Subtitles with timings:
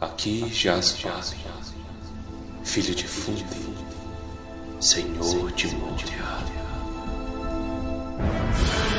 [0.00, 1.36] Aqui jaz Vale,
[2.64, 3.44] filho de Fundi,
[4.80, 6.38] senhor de Moria.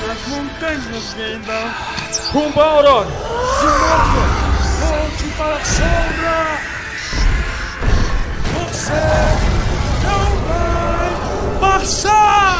[0.07, 4.25] Nas montanhas Gandalf, rumo à aurora, de Moria,
[4.79, 6.37] volte para a sombra.
[8.69, 9.01] Você
[10.05, 12.50] não vai passar!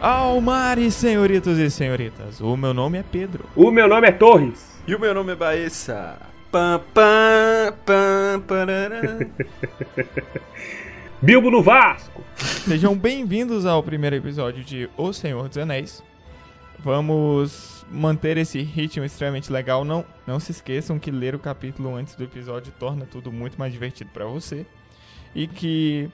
[0.00, 3.44] Almares, senhoritos e senhoritas, o meu nome é Pedro.
[3.56, 4.80] O meu nome é Torres.
[4.86, 6.16] E o meu nome é Baessa.
[6.52, 8.40] Pam, pam, pam.
[11.20, 12.22] Bilbo no Vasco.
[12.36, 16.00] Sejam bem-vindos ao primeiro episódio de O Senhor dos Anéis.
[16.78, 19.84] Vamos manter esse ritmo extremamente legal.
[19.84, 23.72] Não, não se esqueçam que ler o capítulo antes do episódio torna tudo muito mais
[23.72, 24.64] divertido para você.
[25.34, 26.08] E que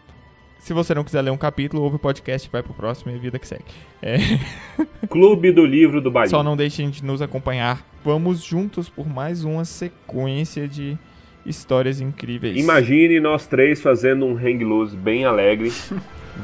[0.65, 3.39] se você não quiser ler um capítulo, ouve o podcast vai pro próximo e vida
[3.39, 3.65] que segue.
[4.01, 4.17] É,
[5.09, 6.31] Clube do Livro do Bahia.
[6.31, 7.87] só não deixem de nos acompanhar.
[8.03, 10.97] Vamos juntos por mais uma sequência de
[11.45, 12.57] histórias incríveis.
[12.57, 15.71] Imagine nós três fazendo um hang loose bem alegre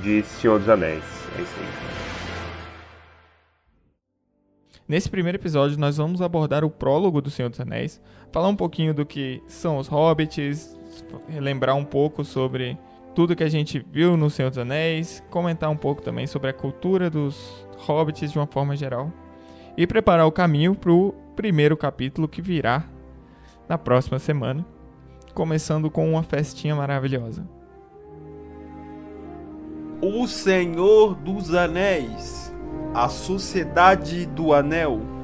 [0.03, 1.03] de Senhor dos Anéis.
[1.39, 1.91] É isso aí.
[4.87, 7.99] Nesse primeiro episódio, nós vamos abordar o prólogo do Senhor dos Anéis,
[8.31, 10.79] falar um pouquinho do que são os hobbits,
[11.27, 12.77] relembrar um pouco sobre
[13.15, 16.53] tudo que a gente viu no Senhor dos Anéis, comentar um pouco também sobre a
[16.53, 19.13] cultura dos hobbits de uma forma geral
[19.77, 22.85] e preparar o caminho para o primeiro capítulo que virá
[23.69, 24.67] na próxima semana,
[25.35, 27.47] começando com uma festinha maravilhosa.
[30.03, 32.53] O Senhor dos Anéis.
[32.93, 35.20] A Sociedade do Anel.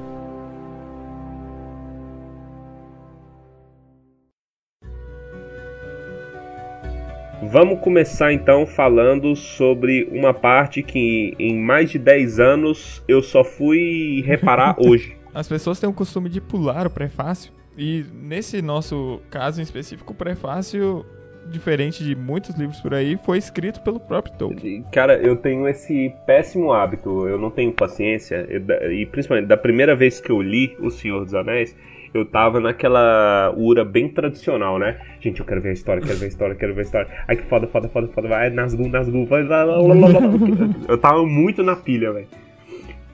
[7.49, 13.41] Vamos começar então falando sobre uma parte que em mais de 10 anos eu só
[13.41, 15.15] fui reparar hoje.
[15.33, 17.53] As pessoas têm o costume de pular o prefácio.
[17.77, 21.05] E nesse nosso caso em específico, o prefácio,
[21.49, 24.83] diferente de muitos livros por aí, foi escrito pelo próprio Tolkien.
[24.91, 28.45] Cara, eu tenho esse péssimo hábito, eu não tenho paciência,
[28.91, 31.73] e principalmente da primeira vez que eu li O Senhor dos Anéis,
[32.13, 34.99] eu tava naquela ura bem tradicional, né?
[35.19, 37.07] Gente, eu quero ver a história, quero ver a história, quero ver a história.
[37.27, 40.75] Ai, que foda, foda, foda, foda, vai, Nazgûl, Nazgûl, vai, vai, vai, vai.
[40.87, 42.27] Eu tava muito na pilha, velho.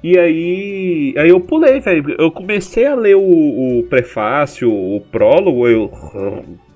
[0.03, 2.15] E aí, aí eu pulei, velho.
[2.19, 5.89] Eu comecei a ler o, o prefácio, o prólogo, eu...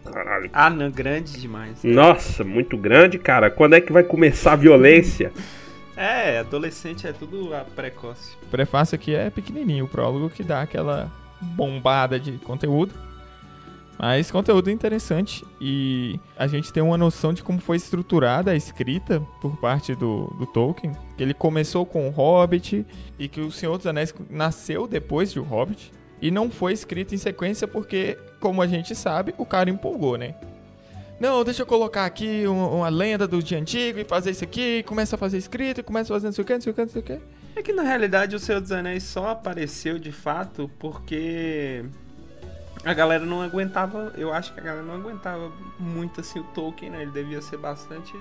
[0.05, 1.83] Caralho, Ah, não, grande demais.
[1.83, 3.51] nossa, muito grande, cara.
[3.51, 5.31] Quando é que vai começar a violência?
[5.97, 8.37] É, adolescente é tudo precoce.
[8.43, 11.11] O prefácio aqui é pequenininho, o prólogo que dá aquela
[11.41, 12.93] bombada de conteúdo.
[13.99, 19.19] Mas conteúdo interessante e a gente tem uma noção de como foi estruturada a escrita
[19.41, 20.91] por parte do, do Tolkien.
[21.17, 22.85] Que ele começou com o Hobbit
[23.17, 25.91] e que o Senhor dos Anéis nasceu depois de O Hobbit.
[26.21, 30.35] E não foi escrito em sequência porque, como a gente sabe, o cara empolgou, né?
[31.19, 34.83] Não, deixa eu colocar aqui uma, uma lenda do dia antigo e fazer isso aqui,
[34.83, 36.75] começa a fazer escrito, e começa a fazer não sei o que, não sei o
[36.75, 37.19] que, não sei o que.
[37.57, 41.83] É que na realidade o Senhor dos Anéis só apareceu de fato porque
[42.85, 44.13] a galera não aguentava.
[44.15, 47.01] Eu acho que a galera não aguentava muito assim o Tolkien, né?
[47.01, 48.13] Ele devia ser bastante.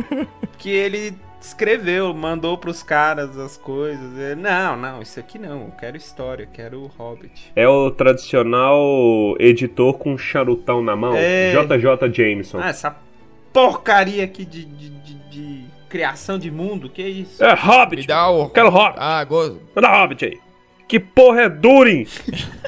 [0.58, 4.18] que ele escreveu, mandou pros caras as coisas.
[4.18, 5.62] Ele, não, não, isso aqui não.
[5.62, 7.52] Eu quero história, eu quero o Hobbit.
[7.56, 11.52] É o tradicional editor com charutão na mão, É.
[11.54, 12.58] JJ Jameson.
[12.60, 12.94] Ah, essa
[13.52, 14.90] porcaria aqui de- de
[15.94, 17.44] criação de mundo, que isso?
[17.44, 18.00] É Hobbit!
[18.02, 18.48] Me dá o.
[18.50, 18.96] Quero Hobbit!
[18.98, 20.40] Ah, go- Manda Hobbit aí!
[20.88, 22.04] Que porra é Durin?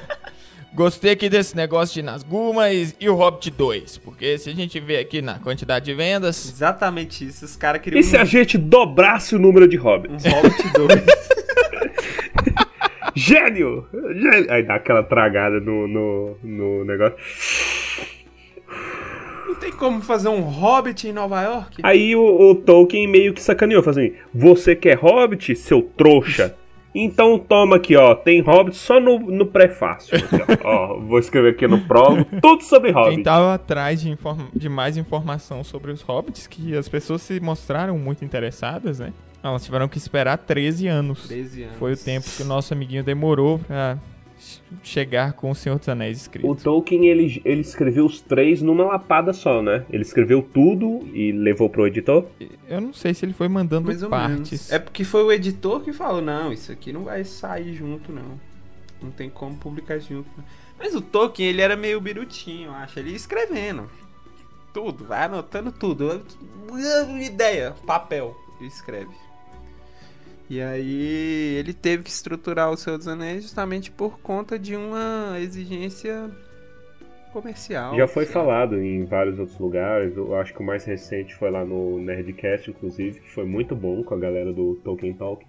[0.72, 3.98] gostei aqui desse negócio de Nazgûl, mas e o Hobbit 2?
[3.98, 7.44] Porque se a gente vê aqui na quantidade de vendas, Exatamente isso.
[7.44, 10.24] Os caras queriam E se a gente dobrasse o número de um Hobbits?
[10.24, 11.02] Hobbit 2.
[13.16, 13.88] Gênio!
[13.92, 14.52] Gênio!
[14.52, 17.16] Aí dá aquela tragada no, no, no negócio.
[19.66, 21.80] Tem como fazer um Hobbit em Nova York?
[21.82, 26.54] Aí o, o Tolkien meio que sacaneou, falou assim: Você quer Hobbit, seu trouxa?
[26.94, 28.14] Então toma aqui, ó.
[28.14, 30.16] Tem Hobbit só no, no prefácio.
[30.16, 30.96] Aqui, ó.
[31.02, 33.22] Vou escrever aqui no prólogo tudo sobre quem Hobbit.
[33.24, 34.16] tava atrás de,
[34.54, 39.12] de mais informação sobre os Hobbits, que as pessoas se mostraram muito interessadas, né?
[39.42, 41.26] Elas tiveram que esperar 13 anos.
[41.26, 41.76] 13 anos.
[41.76, 43.98] Foi o tempo que o nosso amiguinho demorou pra
[44.82, 46.48] chegar com o Senhor dos Anéis escrito.
[46.48, 49.84] O Tolkien ele, ele escreveu os três numa lapada só, né?
[49.90, 52.26] Ele escreveu tudo e levou pro editor.
[52.68, 54.50] Eu não sei se ele foi mandando Mais ou partes.
[54.50, 54.72] menos.
[54.72, 58.38] É porque foi o editor que falou: não, isso aqui não vai sair junto, não.
[59.02, 60.28] Não tem como publicar junto.
[60.36, 60.44] não."
[60.78, 62.98] Mas o Tolkien, ele era meio birutinho, eu acho.
[62.98, 63.90] Ele ia escrevendo.
[64.74, 66.22] Tudo, vai anotando tudo.
[67.24, 69.08] Ideia, papel, ele escreve.
[70.48, 75.36] E aí ele teve que estruturar o Senhor dos Anéis justamente por conta de uma
[75.40, 76.30] exigência
[77.32, 77.96] comercial.
[77.96, 78.34] Já foi sabe?
[78.34, 80.16] falado em vários outros lugares.
[80.16, 84.02] Eu acho que o mais recente foi lá no Nerdcast, inclusive, que foi muito bom
[84.04, 85.44] com a galera do Tolkien Talk.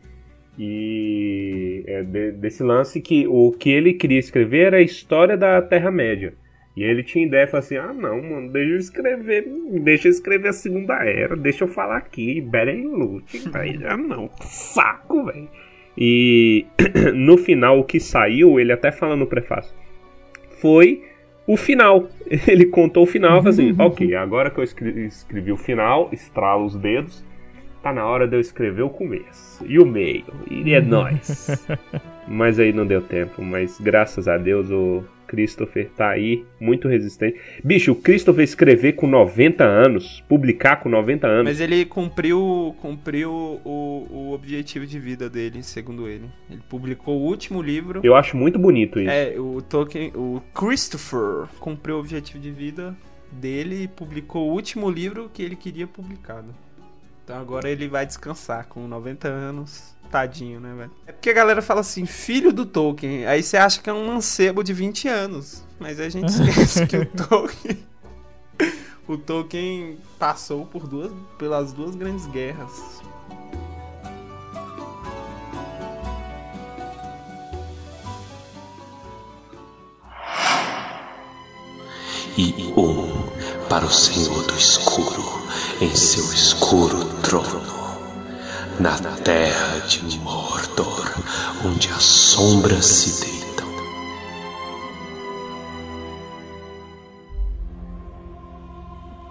[0.57, 5.61] E é de- desse lance que o que ele queria escrever era a história da
[5.61, 6.33] Terra-média.
[6.77, 9.47] E ele tinha ideia, falou assim: ah, não, mano, deixa eu escrever,
[9.81, 13.81] deixa eu escrever a Segunda Era, deixa eu falar aqui, Beren Lute, velho.
[13.89, 15.49] Ah, não, saco, velho.
[15.97, 16.67] E
[17.15, 19.75] no final, o que saiu, ele até fala no prefácio,
[20.61, 21.01] foi
[21.47, 22.09] o final.
[22.47, 26.63] Ele contou o final, falou assim: ok, agora que eu escrevi, escrevi o final, estrala
[26.63, 27.25] os dedos,
[27.81, 31.65] tá na hora de eu escrever o começo e o meio, e é nóis.
[32.27, 37.39] Mas aí não deu tempo, mas graças a Deus o Christopher tá aí, muito resistente.
[37.63, 41.43] Bicho, o Christopher escrever com 90 anos, publicar com 90 anos.
[41.45, 43.31] Mas ele cumpriu, cumpriu
[43.63, 46.25] o, o objetivo de vida dele, segundo ele.
[46.49, 48.01] Ele publicou o último livro.
[48.03, 49.09] Eu acho muito bonito isso.
[49.09, 52.95] É, o Tolkien, o Christopher cumpriu o objetivo de vida
[53.31, 56.55] dele e publicou o último livro que ele queria publicado.
[57.27, 59.93] Então agora ele vai descansar com 90 anos.
[60.09, 60.91] Tadinho, né, velho?
[61.05, 63.25] É porque a galera fala assim, filho do Tolkien.
[63.25, 65.61] Aí você acha que é um mancebo de 20 anos.
[65.77, 67.85] Mas a gente esquece que o Tolkien.
[69.05, 73.01] O Tolkien passou por duas, pelas duas grandes guerras.
[82.37, 85.46] e um para o Senhor do Escuro
[85.79, 87.61] em seu escuro trono,
[88.79, 91.13] na terra de Mordor,
[91.63, 93.67] onde as sombras se deitam.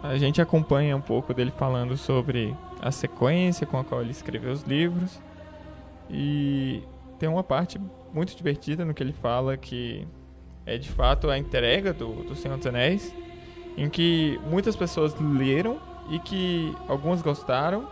[0.04, 4.52] A gente acompanha um pouco dele falando sobre a sequência com a qual ele escreveu
[4.52, 5.20] os livros.
[6.08, 6.80] E
[7.18, 7.80] tem uma parte
[8.14, 10.06] muito divertida no que ele fala que
[10.64, 13.12] é de fato a entrega do, do Senhor dos Anéis,
[13.76, 17.86] em que muitas pessoas leram e que algumas gostaram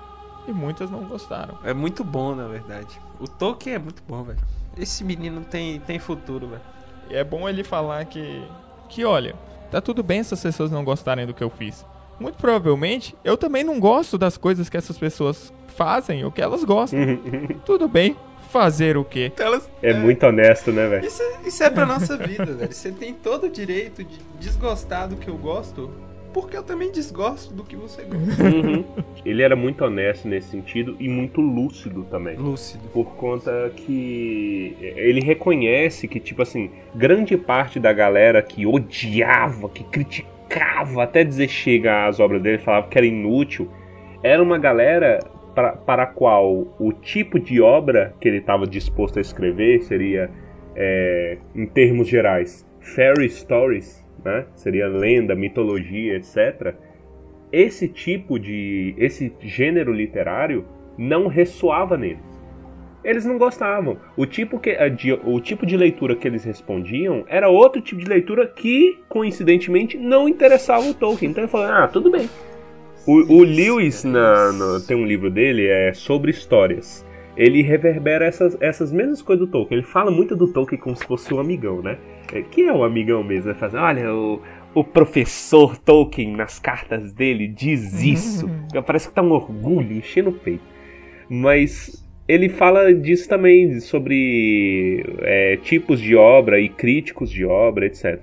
[0.46, 1.58] e muitas não gostaram.
[1.64, 3.00] É muito bom, na verdade.
[3.18, 4.38] O Tolkien é muito bom, velho.
[4.76, 6.62] Esse menino tem, tem futuro, velho.
[7.10, 8.42] E é bom ele falar que,
[8.88, 9.34] que olha,
[9.70, 11.84] tá tudo bem essas pessoas não gostarem do que eu fiz.
[12.20, 16.62] Muito provavelmente eu também não gosto das coisas que essas pessoas fazem ou que elas
[16.64, 16.98] gostam.
[17.66, 18.16] tudo bem,
[18.50, 19.32] fazer o quê?
[19.36, 21.06] Elas, É muito honesto, né, velho?
[21.06, 22.72] Isso, é- isso é pra nossa vida, velho.
[22.72, 25.90] Você tem todo o direito de desgostar do que eu gosto,
[26.34, 28.42] porque eu também desgosto do que você gosta.
[28.42, 28.84] Uhum.
[29.24, 32.36] Ele era muito honesto nesse sentido e muito lúcido também.
[32.36, 32.88] Lúcido.
[32.88, 39.84] Por conta que ele reconhece que, tipo assim, grande parte da galera que odiava, que
[39.84, 43.70] criticava, até dizer chega às obras dele, falava que era inútil,
[44.20, 45.20] era uma galera
[45.54, 50.28] pra, para a qual o tipo de obra que ele estava disposto a escrever seria,
[50.74, 54.46] é, em termos gerais, fairy stories, né?
[54.54, 56.74] seria lenda, mitologia, etc.
[57.52, 58.94] Esse tipo de.
[58.98, 60.64] esse gênero literário
[60.98, 62.34] não ressoava neles.
[63.04, 63.98] Eles não gostavam.
[64.16, 64.74] O tipo, que,
[65.24, 70.26] o tipo de leitura que eles respondiam era outro tipo de leitura que, coincidentemente, não
[70.26, 71.30] interessava o Tolkien.
[71.30, 72.28] Então ele falou: ah, tudo bem.
[73.06, 77.04] O, o Lewis na- no- tem um livro dele é sobre histórias.
[77.36, 79.78] Ele reverbera essas, essas mesmas coisas do Tolkien.
[79.78, 81.98] Ele fala muito do Tolkien como se fosse um amigão, né?
[82.32, 83.54] É, Que é um amigão mesmo.
[83.54, 84.40] Fala assim, olha, o,
[84.74, 88.48] o professor Tolkien nas cartas dele diz isso.
[88.86, 90.62] Parece que tá um orgulho enchendo o peito.
[91.28, 98.20] Mas ele fala disso também, sobre é, tipos de obra e críticos de obra, etc.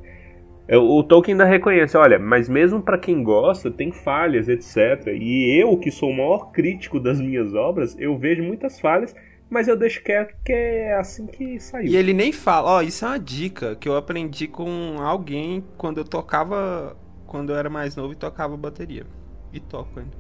[0.72, 5.08] É, O Tolkien ainda reconhece, olha, mas mesmo para quem gosta, tem falhas, etc.
[5.08, 9.13] E eu, que sou o maior crítico das minhas obras, eu vejo muitas falhas,
[9.50, 11.92] mas eu deixo quieto que é assim que saiu.
[11.92, 15.98] E ele nem fala, ó, isso é uma dica que eu aprendi com alguém quando
[15.98, 16.96] eu tocava,
[17.28, 19.06] quando eu era mais novo e tocava bateria.
[19.51, 20.16] E toco ainda.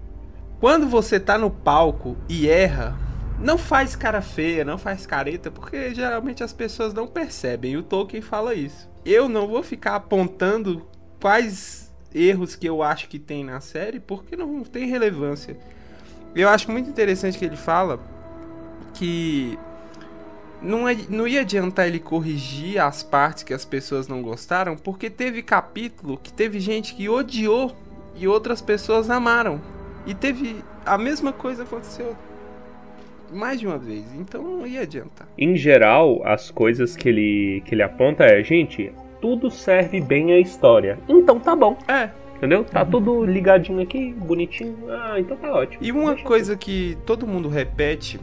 [0.59, 2.97] Quando você tá no palco e erra,
[3.39, 7.71] não faz cara feia, não faz careta, porque geralmente as pessoas não percebem.
[7.71, 8.90] E o Tolkien fala isso.
[9.05, 10.85] Eu não vou ficar apontando
[11.19, 15.57] quais erros que eu acho que tem na série, porque não tem relevância.
[16.35, 17.99] Eu acho muito interessante que ele fala
[18.93, 19.57] que
[20.61, 25.09] não, é- não ia adiantar ele corrigir as partes que as pessoas não gostaram, porque
[25.09, 27.75] teve capítulo que teve gente que odiou
[28.15, 29.61] e outras pessoas amaram.
[30.05, 32.15] E teve a mesma coisa aconteceu
[33.31, 35.27] mais de uma vez, então não ia adiantar.
[35.37, 40.39] Em geral, as coisas que ele, que ele aponta é, gente, tudo serve bem à
[40.39, 40.99] história.
[41.07, 42.63] Então tá bom, É, entendeu?
[42.63, 44.75] Tá tudo ligadinho aqui, bonitinho.
[44.89, 45.83] Ah, então tá ótimo.
[45.83, 48.19] e uma Deixa coisa que todo mundo repete,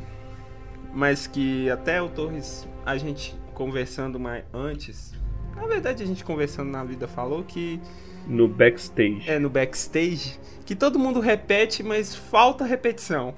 [0.92, 5.12] mas que até o Torres, a gente conversando mais antes,
[5.56, 7.80] na verdade a gente conversando na vida falou que
[8.26, 9.22] No backstage.
[9.28, 13.34] é no backstage que todo mundo repete, mas falta repetição.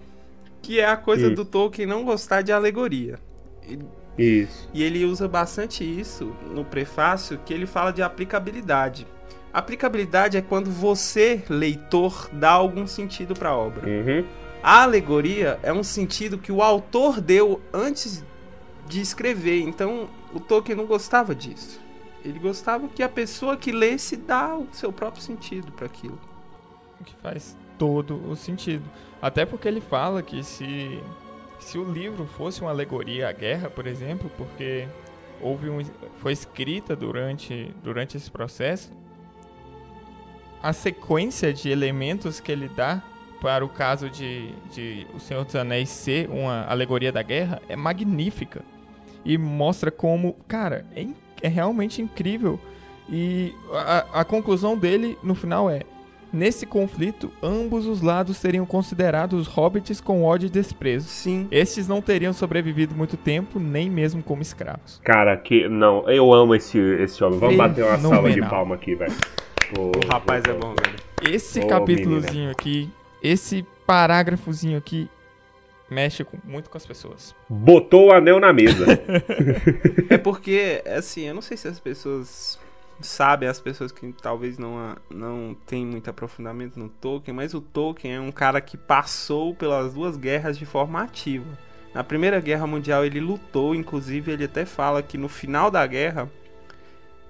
[0.62, 1.36] Que é a coisa Isso.
[1.36, 3.18] do Tolkien não gostar de alegoria.
[4.18, 4.68] E, Isso.
[4.74, 9.06] e ele usa bastante isso no prefácio, que ele fala de aplicabilidade.
[9.52, 13.88] Aplicabilidade é quando você, leitor, dá algum sentido para a obra.
[13.88, 14.24] Uhum.
[14.62, 18.24] A alegoria é um sentido que o autor deu antes
[18.86, 19.62] de escrever.
[19.62, 21.80] Então, o Tolkien não gostava disso.
[22.24, 26.18] Ele gostava que a pessoa que lesse dá o seu próprio sentido para aquilo.
[27.00, 28.84] O que faz todo o sentido.
[29.22, 31.02] Até porque ele fala que se,
[31.58, 34.86] se o livro fosse uma alegoria à guerra, por exemplo, porque
[35.40, 35.82] houve um,
[36.18, 38.92] foi escrita durante, durante esse processo,
[40.62, 43.02] a sequência de elementos que ele dá
[43.40, 47.74] para o caso de, de O Senhor dos Anéis ser uma alegoria da guerra é
[47.74, 48.62] magnífica.
[49.24, 51.06] E mostra como, cara, é,
[51.40, 52.60] é realmente incrível.
[53.08, 55.82] E a, a conclusão dele no final é:
[56.32, 61.08] Nesse conflito, ambos os lados seriam considerados hobbits com ódio e desprezo.
[61.08, 61.48] Sim.
[61.50, 65.00] Estes não teriam sobrevivido muito tempo, nem mesmo como escravos.
[65.04, 65.68] Cara, que.
[65.68, 67.38] Não, eu amo esse, esse homem.
[67.38, 69.12] Vamos bater uma salva de palma aqui, velho.
[69.78, 71.34] O rapaz pô, é bom, velho.
[71.34, 72.88] Esse capítulozinho aqui,
[73.22, 75.08] esse parágrafozinho aqui,
[75.90, 77.34] mexe com- muito com as pessoas.
[77.48, 78.86] Botou o anel na mesa.
[80.08, 82.58] É porque, assim, eu não sei se as pessoas
[83.02, 88.14] sabem, as pessoas que talvez não, não têm muito aprofundamento no Tolkien, mas o Tolkien
[88.14, 91.46] é um cara que passou pelas duas guerras de forma ativa.
[91.94, 96.30] Na Primeira Guerra Mundial ele lutou, inclusive ele até fala que no final da guerra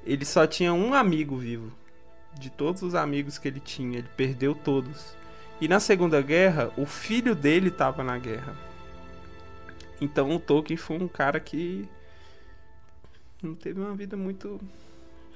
[0.05, 1.73] ele só tinha um amigo vivo.
[2.39, 5.17] De todos os amigos que ele tinha, ele perdeu todos.
[5.61, 8.55] E na Segunda Guerra, o filho dele estava na guerra.
[10.01, 11.89] Então o Tolkien foi um cara que
[13.43, 14.61] não teve uma vida muito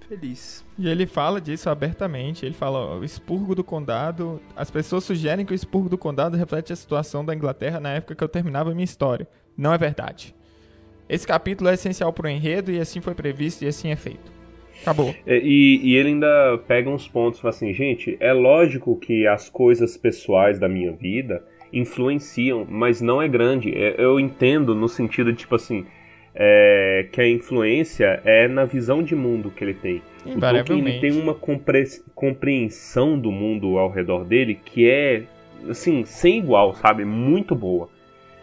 [0.05, 0.65] feliz.
[0.79, 2.45] E ele fala disso abertamente.
[2.45, 4.41] Ele fala: ó, o expurgo do condado.
[4.57, 8.15] As pessoas sugerem que o expurgo do condado reflete a situação da Inglaterra na época
[8.15, 9.29] que eu terminava a minha história.
[9.57, 10.35] Não é verdade.
[11.09, 14.33] Esse capítulo é essencial para o enredo e assim foi previsto e assim é feito.
[14.81, 15.15] Acabou.
[15.27, 19.27] É, E, e ele ainda pega uns pontos e fala assim, gente, é lógico que
[19.27, 23.73] as coisas pessoais da minha vida influenciam, mas não é grande.
[23.75, 25.87] É, Eu entendo no sentido de, tipo assim,
[26.35, 30.03] é, que a influência é na visão de mundo que ele tem.
[30.27, 35.23] O Tolkien ele tem uma compre- compreensão do mundo ao redor dele que é,
[35.69, 37.05] assim, sem igual, sabe?
[37.05, 37.89] Muito boa.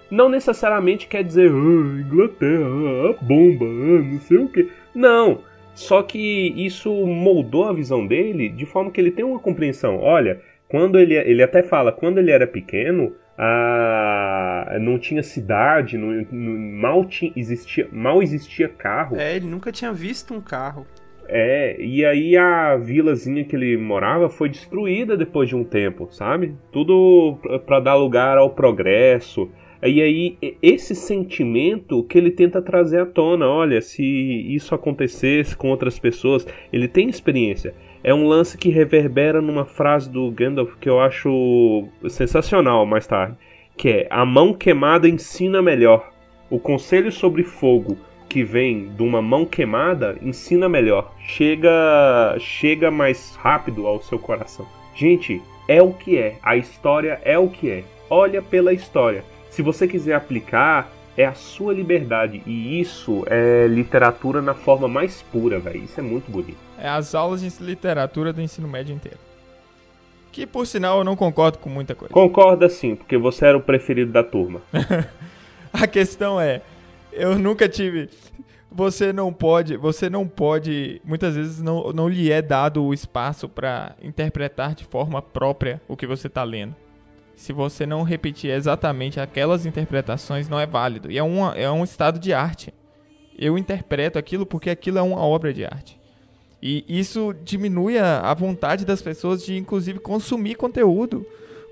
[0.10, 4.70] Não necessariamente quer dizer, ah, Inglaterra, a bomba, ah, não sei o que.
[4.94, 5.40] Não.
[5.74, 9.98] Só que isso moldou a visão dele de forma que ele tem uma compreensão.
[9.98, 16.26] Olha, quando ele, ele até fala, quando ele era pequeno, a, não tinha cidade, não,
[16.32, 19.18] não- mal, tinha, existia, mal existia carro.
[19.18, 20.86] É, ele nunca tinha visto um carro.
[21.28, 26.56] É, e aí a vilazinha que ele morava foi destruída depois de um tempo, sabe?
[26.72, 29.50] Tudo pra dar lugar ao progresso.
[29.84, 35.70] E aí, esse sentimento que ele tenta trazer à tona, olha, se isso acontecesse com
[35.70, 37.74] outras pessoas, ele tem experiência.
[38.04, 43.36] É um lance que reverbera numa frase do Gandalf que eu acho sensacional mais tarde,
[43.78, 46.12] que é: "A mão queimada ensina melhor.
[46.50, 51.14] O conselho sobre fogo que vem de uma mão queimada ensina melhor.
[51.20, 54.66] Chega, chega mais rápido ao seu coração.
[54.96, 56.38] Gente, é o que é.
[56.42, 57.84] A história é o que é.
[58.10, 59.24] Olha pela história.
[59.50, 62.42] Se você quiser aplicar, é a sua liberdade.
[62.46, 65.84] E isso é literatura na forma mais pura, velho.
[65.84, 66.58] Isso é muito bonito.
[66.78, 69.20] É as aulas de literatura do ensino médio inteiro.
[70.32, 72.14] Que por sinal eu não concordo com muita coisa.
[72.14, 74.62] Concorda sim, porque você era o preferido da turma.
[75.74, 76.62] A questão é,
[77.12, 78.10] eu nunca tive.
[78.72, 83.50] Você não pode, você não pode, muitas vezes não, não lhe é dado o espaço
[83.50, 86.74] para interpretar de forma própria o que você está lendo.
[87.42, 91.12] Se você não repetir exatamente aquelas interpretações, não é válido.
[91.12, 92.72] E é, uma, é um estado de arte.
[93.36, 96.00] Eu interpreto aquilo porque aquilo é uma obra de arte.
[96.62, 101.26] E isso diminui a, vontade das pessoas de, inclusive, consumir conteúdo.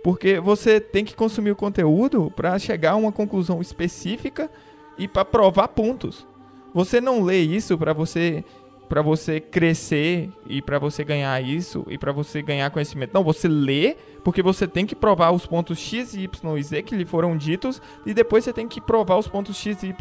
[0.03, 4.49] Porque você tem que consumir o conteúdo para chegar a uma conclusão específica
[4.97, 6.25] e para provar pontos.
[6.73, 8.43] Você não lê isso para você
[8.89, 13.13] para você crescer e para você ganhar isso e para você ganhar conhecimento.
[13.13, 16.95] Não, você lê porque você tem que provar os pontos x, y e z que
[16.95, 19.93] lhe foram ditos e depois você tem que provar os pontos x, y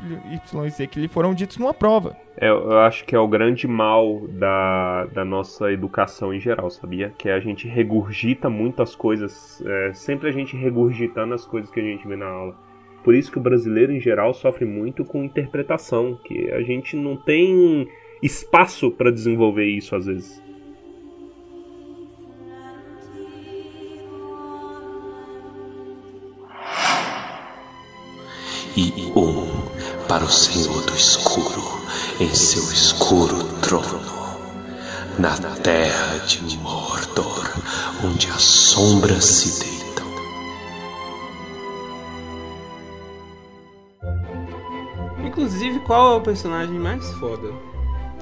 [0.64, 2.16] e z que lhe foram ditos numa prova.
[2.40, 7.12] É, eu acho que é o grande mal da, da nossa educação em geral, sabia?
[7.18, 11.82] Que a gente regurgita muitas coisas, é, sempre a gente regurgitando as coisas que a
[11.82, 12.56] gente vê na aula.
[13.04, 17.16] por isso que o brasileiro em geral sofre muito com interpretação, que a gente não
[17.16, 17.88] tem
[18.22, 20.48] espaço para desenvolver isso às vezes.
[28.78, 29.48] e um
[30.06, 31.62] para o Senhor do escuro
[32.20, 34.00] em seu escuro trono,
[35.18, 37.52] na terra de Mordor,
[38.04, 40.06] onde as sombras se deitam.
[45.24, 47.52] Inclusive, qual é o personagem mais foda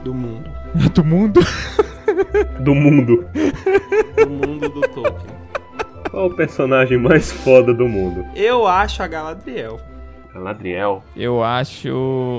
[0.07, 0.51] do mundo?
[0.95, 1.41] Do mundo?
[2.61, 3.27] Do mundo.
[4.17, 5.37] Do mundo do Tolkien.
[6.11, 8.25] Qual o personagem mais foda do mundo?
[8.37, 9.81] Eu acho a Galadriel.
[10.33, 11.03] Galadriel.
[11.17, 11.89] Eu acho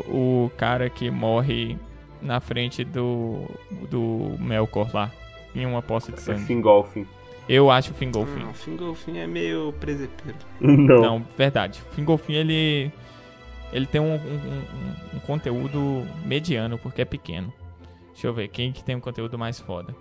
[0.07, 1.77] o cara que morre
[2.21, 3.49] na frente do,
[3.91, 5.11] do Melkor lá,
[5.53, 6.45] em uma poça de É sangue.
[6.45, 7.05] Fingolfin.
[7.49, 8.39] Eu acho o Fingolfin.
[8.39, 10.37] Não, Fingolfin é meio presepeiro.
[10.61, 11.01] Não.
[11.01, 11.81] Não, verdade.
[11.91, 12.91] Fingolfin, ele...
[13.73, 17.51] Ele tem um, um- um- um conteúdo mediano, porque é pequeno.
[18.17, 19.95] Deixa eu ver, quem que tem um conteúdo mais foda?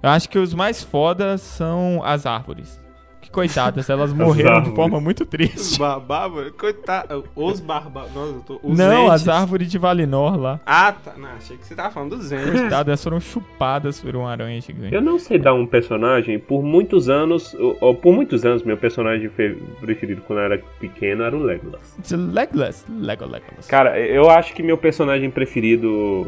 [0.00, 2.80] Eu acho que os mais fodas são as árvores.
[3.22, 5.78] Que coitadas, elas morreram de forma muito Os triste.
[5.78, 7.24] barbárvores, coitado.
[7.34, 8.14] Os barbárvores.
[8.14, 8.60] Nossa, eu tô.
[8.62, 9.12] Os Não, entes.
[9.12, 10.60] as árvores de Valinor lá.
[10.66, 11.12] Ah, tá.
[11.16, 12.50] Não, achei que você tava falando dos entes.
[12.60, 14.92] Coitadas, foram chupadas por uma aranha gigante.
[14.94, 18.76] Eu não sei dar um personagem, por muitos anos, ou- ou por muitos anos, meu
[18.76, 21.96] personagem fe- preferido quando eu era pequeno era o Legolas.
[22.10, 22.84] Legolas.
[22.90, 23.66] Lego, Legolas.
[23.68, 26.26] Cara, eu acho que meu personagem preferido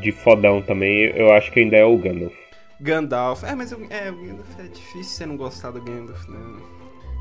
[0.00, 2.34] de fodão também, eu acho que ainda é o Gandalf.
[2.80, 3.44] Gandalf.
[3.44, 6.38] É, mas eu, é, o Gandalf é difícil você não gostar do Gandalf, né?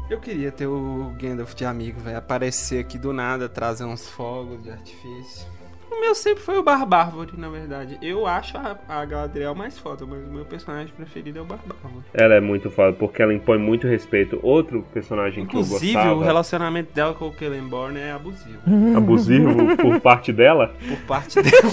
[0.10, 2.18] Eu queria ter o Gandalf de amigo, velho.
[2.18, 5.48] Aparecer aqui do nada, trazer uns fogos de artifício.
[5.92, 7.98] O meu sempre foi o Barbárvore, na verdade.
[8.02, 12.06] Eu acho a, a Galadriel mais foda, mas o meu personagem preferido é o Barbárvore.
[12.14, 14.40] Ela é muito foda, porque ela impõe muito respeito.
[14.42, 18.60] Outro personagem que eu Inclusive, gostava, o relacionamento dela com o Celeborn é abusivo.
[18.96, 21.72] abusivo por parte dela, Por parte dela.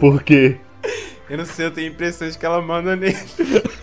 [0.00, 0.56] porque
[1.28, 3.16] Eu não sei, eu tenho a impressão de que ela manda nele.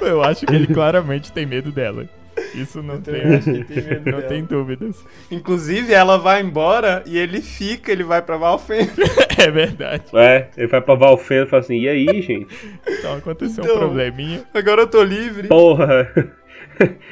[0.00, 2.08] Eu acho que ele claramente tem medo dela.
[2.54, 4.96] Isso não tem, acho que ele tem medo não tem dúvidas.
[5.30, 8.90] Inclusive, ela vai embora e ele fica, ele vai pra Valfenda.
[9.38, 10.04] É verdade.
[10.14, 12.46] é, ele vai pra Valfenda e fala assim, e aí, gente?
[12.86, 14.42] Então aconteceu Então- um probleminha.
[14.52, 15.48] Agora eu tô livre.
[15.48, 16.10] Porra,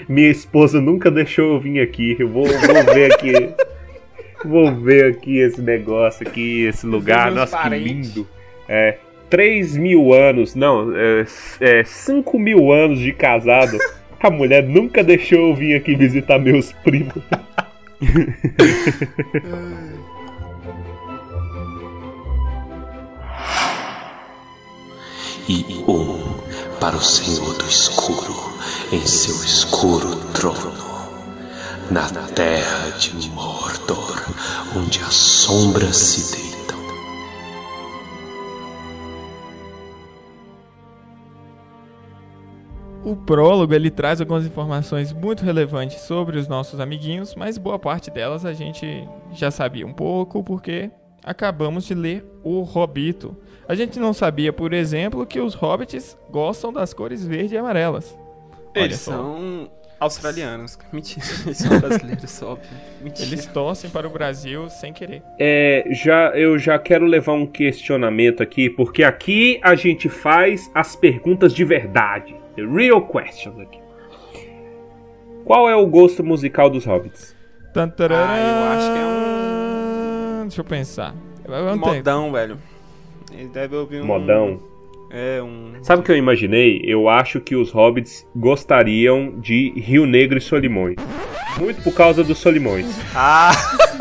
[0.09, 3.33] minha esposa nunca deixou eu vir aqui, eu vou, vou ver aqui...
[4.45, 8.15] Vou ver aqui esse negócio aqui, esse lugar, nossa, que parentes.
[8.15, 8.29] lindo.
[8.69, 8.99] É,
[9.31, 11.25] 3 mil anos, não, é,
[11.61, 13.77] é 5 mil anos de casado.
[14.21, 17.23] A mulher nunca deixou eu vir aqui visitar meus primos.
[25.49, 26.19] e um
[26.81, 28.35] para o Senhor do escuro
[28.93, 30.75] em seu escuro trono,
[31.91, 34.25] na terra de Mordor,
[34.77, 36.48] onde as sombras se deitam.
[43.05, 48.11] O prólogo ele traz algumas informações muito relevantes sobre os nossos amiguinhos, mas boa parte
[48.11, 50.91] delas a gente já sabia um pouco porque
[51.25, 53.37] acabamos de ler o Hobbito.
[53.69, 58.19] A gente não sabia, por exemplo, que os hobbits gostam das cores verde e amarelas.
[58.75, 60.79] Eles são australianos.
[60.93, 62.71] Mentira, eles são brasileiros, óbvio.
[63.03, 63.29] Mentira.
[63.29, 65.23] Eles torcem para o Brasil sem querer.
[65.39, 70.97] É, já, eu já quero levar um questionamento aqui, porque aqui a gente faz as
[70.97, 72.35] perguntas de verdade.
[72.59, 73.79] The real questions aqui.
[75.45, 77.37] Qual é o gosto musical dos hobbits?
[77.73, 81.15] Ah, eu acho que é Deixa eu pensar.
[81.47, 81.77] Tenho.
[81.77, 82.59] Modão, velho.
[83.33, 84.07] Ele deve ouvir um...
[84.07, 84.61] Modão.
[85.09, 85.75] É, um...
[85.83, 86.83] Sabe o que eu imaginei?
[86.83, 90.97] Eu acho que os hobbits gostariam de Rio Negro e Solimões.
[91.61, 92.87] Muito por causa dos Solimões.
[93.15, 93.53] Ah!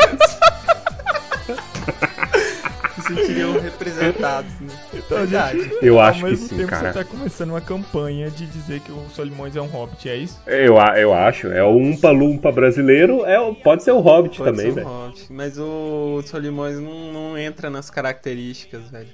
[3.98, 4.80] representados, né?
[4.94, 5.62] Então, Verdade.
[5.64, 6.94] gente, Eu ao acho que mesmo sim, tempo cara.
[6.94, 10.40] você tá começando uma campanha de dizer que o Solimões é um hobbit, é isso?
[10.48, 11.48] Eu, a- eu acho.
[11.48, 13.26] É o Umpa Lumpa brasileiro.
[13.26, 14.88] É, pode ser o Hobbit Pode também, ser um velho.
[14.88, 19.10] hobbit, Mas o Solimões não, não entra nas características, velho.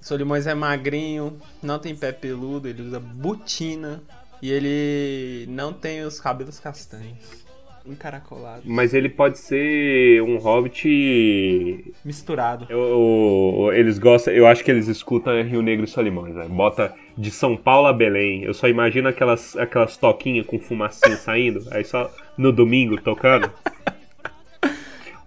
[0.00, 4.00] O Solimões é magrinho, não tem pé peludo, ele usa botina
[4.40, 7.47] e ele não tem os cabelos castanhos.
[7.92, 8.64] Encaracolados.
[8.64, 12.66] Mas ele pode ser um Hobbit Misturado.
[12.68, 16.46] Eu, eu- eles gostam, eu acho que eles escutam Rio Negro e Solimões, né?
[16.48, 18.42] Bota de São Paulo a Belém.
[18.44, 23.50] Eu só imagino aquelas, aquelas toquinhas com fumacinha saindo, aí só no domingo tocando.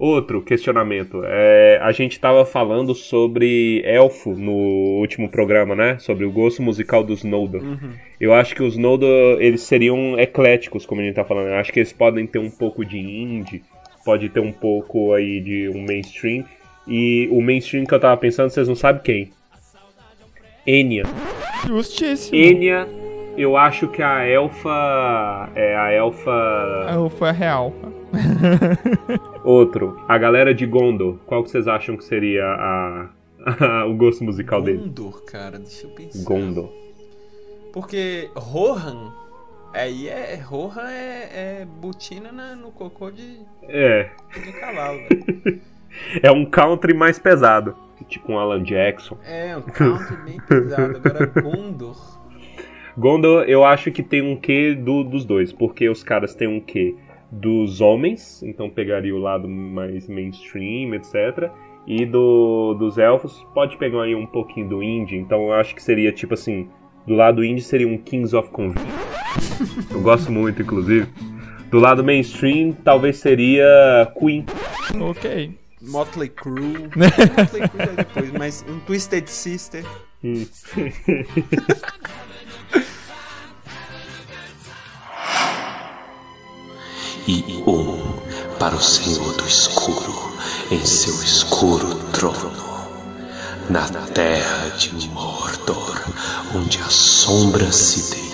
[0.03, 1.21] Outro questionamento.
[1.23, 5.99] É, a gente tava falando sobre elfo no último programa, né?
[5.99, 7.61] Sobre o gosto musical dos Noldor.
[8.19, 11.49] Eu acho que os Noldor, eles seriam ecléticos, como a gente tá falando.
[11.49, 13.61] Eu acho que eles podem ter um pouco de indie,
[14.03, 16.45] pode ter um pouco aí de um mainstream.
[16.87, 19.29] E o mainstream que eu tava pensando, vocês não sabem quem?
[20.65, 21.03] Enya.
[21.67, 22.35] Justíssimo.
[22.35, 22.87] Enya,
[23.37, 25.47] eu acho que a elfa.
[25.53, 26.31] É a elfa.
[26.31, 27.71] Ah, Foi a real.
[29.43, 29.99] Outro.
[30.07, 31.17] A galera de Gondor.
[31.25, 34.77] Qual que vocês acham que seria a, o gosto musical dele?
[34.79, 36.23] Gondor, cara, deixa eu pensar.
[36.23, 36.69] Gondor.
[37.73, 39.13] Porque Rohan,
[39.73, 40.35] aí é.
[40.43, 44.09] Rohan é, é botina na- no cocô de, É.
[44.33, 45.61] de cavalo, velho.
[46.23, 47.75] É um country mais pesado.
[48.07, 49.17] Tipo um Alan Jackson.
[49.25, 50.97] É, um country bem pesado.
[51.03, 51.97] Agora Gondor.
[52.97, 55.51] Gondor, eu acho que tem um quê do, dos dois.
[55.51, 56.95] Porque os caras têm um quê
[57.31, 58.43] dos homens.
[58.43, 61.49] Então pegaria o lado mais mainstream, etc.
[61.87, 65.17] E do, dos elfos, pode pegar aí um pouquinho do indie.
[65.17, 66.67] Então eu acho que seria tipo assim.
[67.07, 68.91] Do lado indie seria um Kings of Convenience.
[69.89, 71.07] Eu gosto muito, inclusive.
[71.71, 73.65] Do lado mainstream, talvez seria
[74.19, 74.45] Queen.
[74.99, 75.57] Ok.
[75.81, 76.89] Motley Crue.
[76.95, 79.83] Motley Crue é depois, mas um Twisted Sister.
[80.23, 80.45] Hum.
[87.27, 87.97] e um
[88.57, 90.31] para o Senhor do Escuro
[90.71, 92.71] em seu escuro trono.
[93.69, 96.01] Na terra de Mordor,
[96.55, 98.31] onde as sombras se deitam.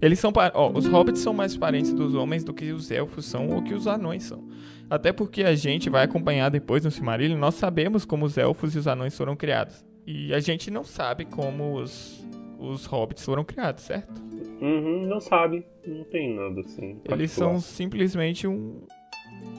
[0.00, 0.32] Eles são.
[0.74, 3.86] os hobbits são mais parentes dos homens do que os elfos são ou que os
[3.86, 4.44] anões são.
[4.90, 8.78] Até porque a gente vai acompanhar depois no Silmarillion, nós sabemos como os elfos e
[8.78, 9.84] os anões foram criados.
[10.06, 12.22] E a gente não sabe como os,
[12.62, 14.22] os hobbits foram criados, certo?
[14.60, 15.66] Uhum, não sabe.
[15.84, 17.00] Não tem nada assim.
[17.04, 18.82] Eles são simplesmente um,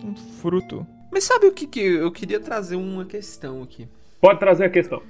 [0.04, 0.88] um fruto.
[1.12, 3.88] Mas sabe o que, que eu queria trazer uma questão aqui?
[4.22, 5.04] Pode trazer a questão.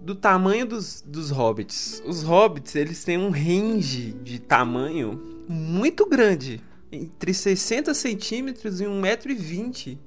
[0.00, 2.02] Do tamanho dos, dos hobbits.
[2.06, 6.60] Os hobbits, eles têm um range de tamanho muito grande.
[6.90, 9.98] Entre 60 centímetros e 1,20m.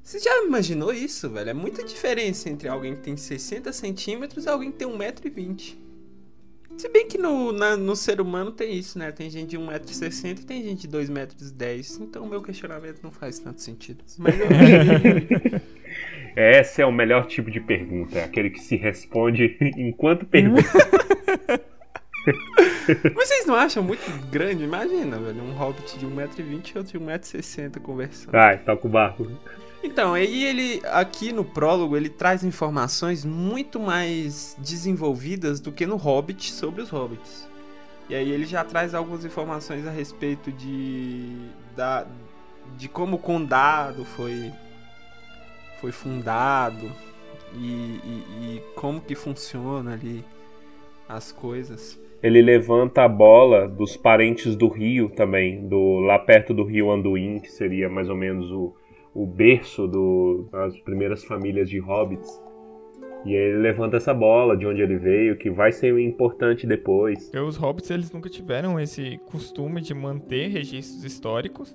[0.00, 1.50] Você já imaginou isso, velho?
[1.50, 5.83] É muita diferença entre alguém que tem 60 centímetros e alguém que tem 1,20m.
[6.76, 9.10] Se bem que no, na- no ser humano tem isso, né?
[9.12, 12.00] Tem gente de 1,60m e tem gente de 2,10m.
[12.02, 14.04] Então o meu questionamento não faz tanto sentido.
[14.18, 14.46] Mas eu
[16.36, 18.18] Esse é o melhor tipo de pergunta.
[18.18, 20.62] É aquele que se responde enquanto pergunta.
[23.14, 24.64] Mas vocês não acham muito grande?
[24.64, 28.32] Imagina, velho, um hobbit de 1,20m e outro de 1,60m conversando.
[28.32, 29.30] Vai, toca o barco.
[29.84, 35.96] Então, aí ele, aqui no prólogo, ele traz informações muito mais desenvolvidas do que no
[35.96, 37.46] Hobbit sobre os Hobbits.
[38.08, 41.36] E aí ele já traz algumas informações a respeito de,
[41.76, 42.06] da,
[42.78, 44.50] de como o condado foi,
[45.80, 46.90] foi fundado
[47.54, 48.24] e, e-
[48.56, 50.24] e como que funciona ali
[51.08, 52.00] as coisas.
[52.22, 57.38] Ele levanta a bola dos parentes do rio também, do lá perto do rio Anduin,
[57.38, 58.74] que seria mais ou menos o,
[59.14, 59.86] o berço
[60.50, 62.42] das primeiras famílias de hobbits.
[63.24, 67.30] E ele levanta essa bola de onde ele veio, que vai ser importante depois.
[67.32, 71.74] Os hobbits eles nunca tiveram esse costume de manter registros históricos.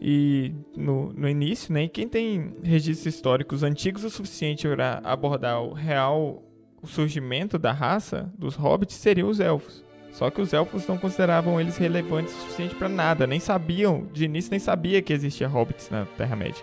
[0.00, 5.72] E no, no início, né, quem tem registros históricos antigos o suficiente para abordar o
[5.72, 6.44] real
[6.80, 9.87] o surgimento da raça dos hobbits seriam os elfos.
[10.12, 14.24] Só que os elfos não consideravam eles relevantes o suficiente para nada, nem sabiam, de
[14.24, 16.62] início nem sabia que existia hobbits na Terra-média.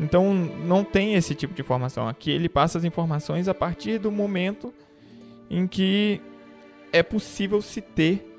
[0.00, 2.08] Então não tem esse tipo de informação.
[2.08, 4.72] Aqui ele passa as informações a partir do momento
[5.50, 6.20] em que
[6.92, 8.32] é possível se ter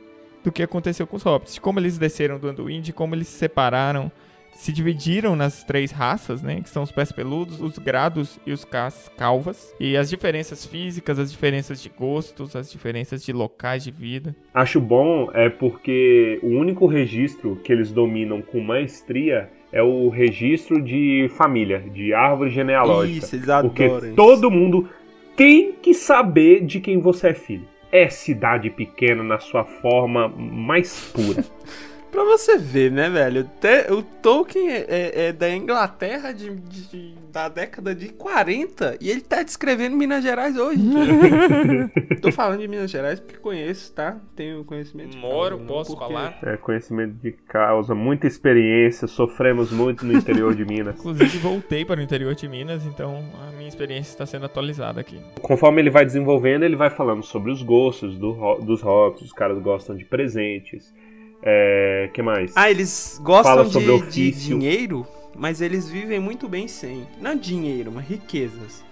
[0.43, 1.59] do que aconteceu com os hobbits.
[1.59, 4.11] Como eles desceram do Anduin, de como eles se separaram,
[4.57, 6.61] se dividiram nas três raças, né?
[6.61, 9.73] Que são os pés peludos, os grados e os cas calvas.
[9.79, 14.35] E as diferenças físicas, as diferenças de gostos, as diferenças de locais de vida.
[14.51, 20.81] Acho bom é porque o único registro que eles dominam com maestria é o registro
[20.81, 23.25] de família, de árvore genealógica.
[23.25, 24.15] Isso, eles Porque adoram isso.
[24.15, 24.89] todo mundo
[25.35, 27.67] tem que saber de quem você é filho.
[27.91, 31.45] É cidade pequena na sua forma mais pura.
[32.17, 33.43] Pra você ver, né, velho?
[33.61, 39.11] Te- o Tolkien é, é- é da Inglaterra de, de- da década de 40 e
[39.11, 40.81] ele tá descrevendo Minas Gerais hoje.
[42.19, 44.17] Tô falando de Minas Gerais porque conheço, tá?
[44.35, 45.11] Tenho conhecimento.
[45.11, 46.39] de Moro, causa, posso porque- falar?
[46.41, 50.97] É conhecimento de causa, muita experiência, sofremos muito no interior de Minas.
[50.99, 55.19] Inclusive voltei para o interior de Minas, então a minha experiência está sendo atualizada aqui.
[55.41, 59.59] Conforme ele vai desenvolvendo, ele vai falando sobre os gostos do, dos hobbits, os caras
[59.61, 60.91] gostam de presentes.
[61.41, 62.51] É, que mais?
[62.55, 67.07] Ah, eles gostam Fala de, sobre de dinheiro, mas eles vivem muito bem sem.
[67.21, 68.83] Não dinheiro, mas riquezas.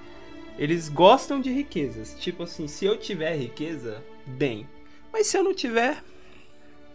[0.57, 2.15] Eles gostam de riquezas.
[2.19, 4.67] Tipo assim, se eu tiver riqueza, bem.
[5.11, 6.01] Mas se eu não tiver,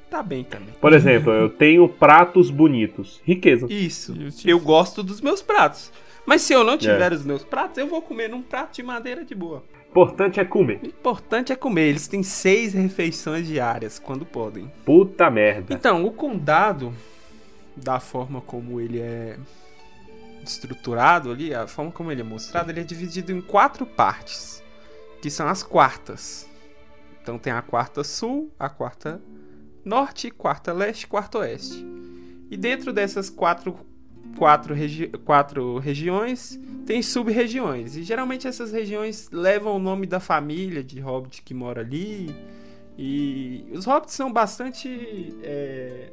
[0.09, 0.75] tá bem também.
[0.81, 3.21] Por exemplo, eu tenho pratos bonitos.
[3.25, 3.67] Riqueza.
[3.69, 4.15] Isso.
[4.19, 4.49] Justiça.
[4.49, 5.93] Eu gosto dos meus pratos.
[6.25, 7.15] Mas se eu não tiver É.
[7.15, 9.65] os meus pratos, eu vou comer num prato de madeira de boa.
[9.91, 10.81] Importante é comer.
[10.85, 11.89] Importante é comer.
[11.89, 14.71] Eles têm seis refeições diárias, quando podem.
[14.85, 15.75] Puta merda.
[15.75, 16.95] Então, o condado,
[17.77, 19.37] da forma como ele é
[20.45, 24.63] estruturado ali, a forma como ele é mostrado, ele é dividido em quatro partes,
[25.21, 26.49] que são as quartas.
[27.23, 29.21] Então tem a quarta sul, a quarta
[29.85, 31.85] norte, quarta leste, quarta oeste.
[32.51, 33.79] E dentro dessas quatro,
[34.37, 37.97] quatro, regi quatro regiões, tem sub-regiões.
[37.97, 42.35] E geralmente essas regiões levam o nome da família de hobbit que mora ali.
[42.99, 46.11] E os hobbits são bastante é,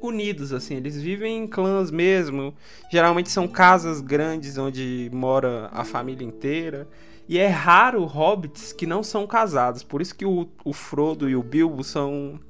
[0.00, 0.76] unidos, assim.
[0.76, 2.54] Eles vivem em clãs mesmo.
[2.90, 6.88] Geralmente são casas grandes onde mora a família inteira.
[7.28, 9.82] E é raro hobbits que não são casados.
[9.82, 12.40] Por isso que o, o Frodo e o Bilbo são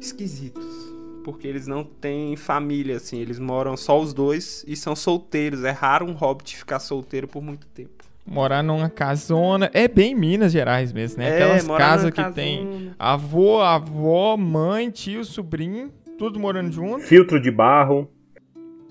[0.00, 0.91] esquisitos.
[1.22, 3.18] Porque eles não têm família, assim.
[3.20, 5.64] Eles moram só os dois e são solteiros.
[5.64, 8.04] É raro um hobbit ficar solteiro por muito tempo.
[8.26, 9.70] Morar numa casona.
[9.74, 11.28] É bem Minas Gerais mesmo, né?
[11.28, 12.34] É, Aquelas morar casas que casona.
[12.34, 17.04] tem avô, avó, mãe, tio, sobrinho, tudo morando junto.
[17.04, 18.08] Filtro de barro.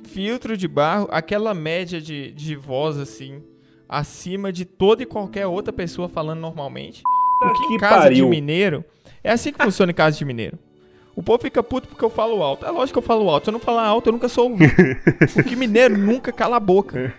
[0.04, 3.42] Filtro de barro, aquela média de, de voz, assim,
[3.88, 7.02] acima de toda e qualquer outra pessoa falando normalmente.
[7.40, 8.26] Porque que em casa pariu.
[8.26, 8.84] de mineiro,
[9.24, 10.58] é assim que funciona em casa de mineiro.
[11.16, 12.66] O povo fica puto porque eu falo alto.
[12.66, 13.46] É lógico que eu falo alto.
[13.46, 14.72] Se eu não falar alto, eu nunca sou ouvido.
[15.34, 17.14] Porque mineiro nunca cala a boca.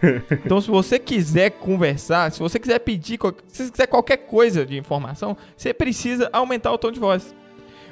[0.45, 4.79] Então, se você quiser conversar, se você quiser pedir, se você quiser qualquer coisa de
[4.79, 7.35] informação, você precisa aumentar o tom de voz.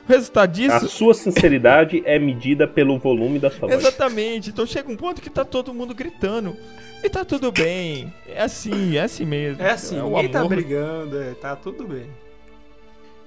[0.08, 3.80] O resultado A disso sua sinceridade é medida pelo volume da sua voz.
[3.80, 4.48] Exatamente.
[4.50, 6.56] Então chega um ponto que tá todo mundo gritando.
[7.04, 8.12] E tá tudo bem.
[8.26, 9.62] É assim, é assim mesmo.
[9.62, 10.50] É assim, o ninguém tá amor.
[10.50, 12.06] brigando, é, tá tudo bem.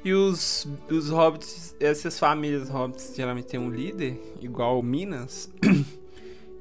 [0.03, 5.51] E os, os hobbits, essas famílias hobbits geralmente tem um líder, igual Minas.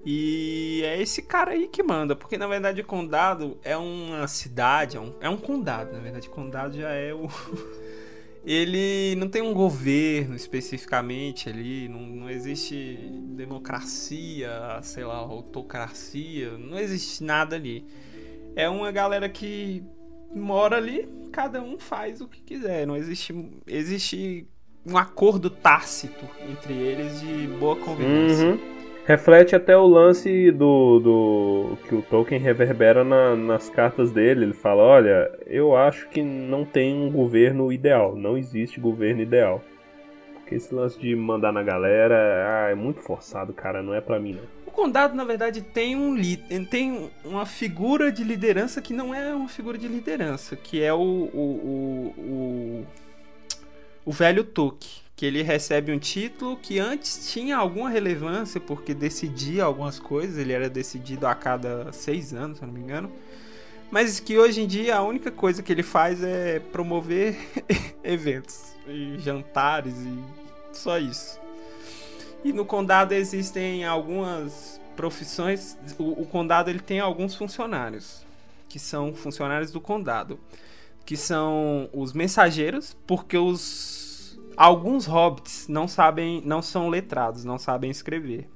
[0.05, 4.97] E é esse cara aí que manda, porque na verdade o condado é uma cidade,
[4.97, 7.29] é um, é um condado, na verdade, condado já é o.
[8.45, 12.99] Ele não tem um governo especificamente ali, não, não existe
[13.37, 14.51] democracia,
[14.83, 17.87] sei lá, autocracia, não existe nada ali.
[18.57, 19.85] É uma galera que
[20.35, 23.35] mora ali, cada um faz o que quiser, não existe,
[23.67, 24.47] existe
[24.87, 28.49] um acordo tácito entre eles de boa convivência.
[28.49, 28.59] Uhum.
[29.05, 34.45] Reflete até o lance do, do que o Tolkien reverbera na- nas cartas dele.
[34.45, 39.61] Ele fala: Olha, eu acho que não tem um governo ideal, não existe governo ideal.
[40.35, 42.15] Porque esse lance de mandar na galera
[42.67, 44.62] ah, é muito forçado, cara, não é pra mim não.
[44.73, 46.17] Condado, na verdade, tem um
[46.65, 50.99] tem uma figura de liderança que não é uma figura de liderança, que é o
[50.99, 52.87] o, o, o,
[54.07, 59.65] o velho Toque, que ele recebe um título que antes tinha alguma relevância porque decidia
[59.65, 63.13] algumas coisas, ele era decidido a cada seis anos, se não me engano.
[63.91, 67.37] Mas que hoje em dia a única coisa que ele faz é promover
[68.03, 70.19] eventos e jantares e
[70.73, 71.42] só isso.
[72.45, 75.77] E no condado existem algumas profissões.
[75.99, 78.25] O, o condado ele tem alguns funcionários
[78.69, 80.41] que são funcionários do condado,
[81.05, 87.91] que são os mensageiros, porque os alguns hobbits não sabem, não são letrados, não sabem
[87.91, 88.49] escrever.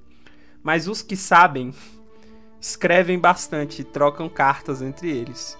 [0.62, 1.72] Mas os que sabem
[2.60, 5.56] escrevem bastante, trocam cartas entre eles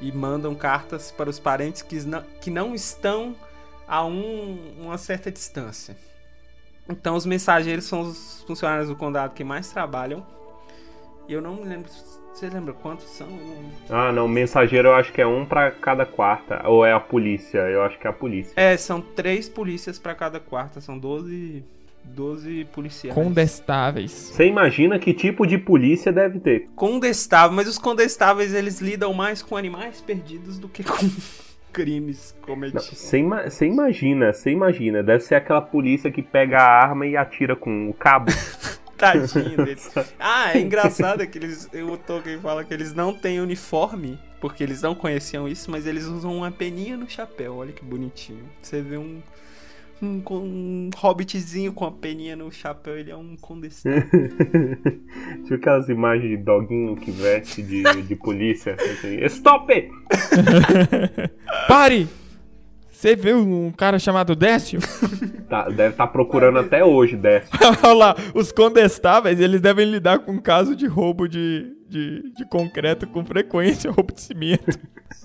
[0.00, 3.36] e mandam cartas para os parentes que não, que não estão
[3.86, 5.96] a um- uma certa distância.
[6.88, 10.26] Então os mensageiros são os funcionários do condado que mais trabalham.
[11.28, 11.88] E eu não me lembro.
[12.34, 13.26] Você lembra quantos são?
[13.28, 16.66] Não- Ah, não, mensageiro eu acho que é um pra cada quarta.
[16.66, 17.58] Ou é a polícia?
[17.58, 18.52] Eu acho que é a polícia.
[18.56, 20.80] É, são três polícias para cada quarta.
[20.80, 21.62] São 12,
[22.02, 23.14] 12 policiais.
[23.14, 24.10] Condestáveis.
[24.10, 26.68] Você imagina que tipo de polícia deve ter?
[26.74, 31.08] Condestáveis, mas os condestáveis eles lidam mais com animais perdidos do que com
[31.72, 32.86] crimes cometidos.
[32.98, 35.02] Você ima- você imagina, você imagina.
[35.02, 38.30] Deve ser aquela polícia que pega a arma e atira com o cabo.
[38.96, 39.90] Tadinho deles.
[40.18, 44.80] Ah, é engraçado que eles, o Tolkien fala que eles não têm uniforme, porque eles
[44.80, 47.56] não conheciam isso, mas eles usam uma peninha no chapéu.
[47.56, 48.44] Olha que bonitinho.
[48.60, 49.20] Você vê um,
[50.02, 54.02] um, com- um hobbitzinho com a peninha no chapéu, ele é um condestável.
[55.44, 58.74] Tipo aquelas imagens de doguinho que veste de, de polícia.
[58.74, 59.72] Assim, Stop!
[59.72, 59.88] it!
[61.68, 62.06] Pare!
[63.02, 64.78] Você viu um cara chamado Décio?
[65.52, 67.50] Tá, deve estar procurando até hoje, Décio.
[67.84, 72.46] Olha lá, os condestáveis, eles devem lidar com um caso de roubo de, de, de
[72.48, 74.78] concreto com frequência, roubo de cimento.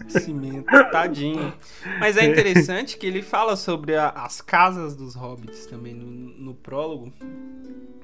[0.10, 1.54] Cimento, tadinho.
[1.98, 6.54] Mas é interessante que ele fala sobre a- as casas dos hobbits também no, no
[6.56, 7.14] prólogo.